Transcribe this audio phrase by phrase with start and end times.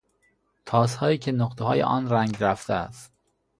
[0.65, 3.13] تاسهایی که نقطههای آن رنگ رفته است